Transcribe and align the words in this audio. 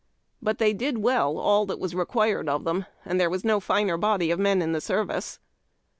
But 0.41 0.57
they 0.57 0.73
did 0.73 0.97
well 0.97 1.37
all 1.37 1.67
that 1.67 1.77
was 1.77 1.93
required 1.93 2.49
of 2.49 2.63
them, 2.63 2.87
and 3.05 3.19
there 3.21 3.29
was 3.29 3.45
no 3.45 3.59
tiner 3.59 3.97
body 3.99 4.31
of 4.31 4.39
men 4.39 4.59
in 4.59 4.71
the 4.71 4.81
service. 4.81 5.37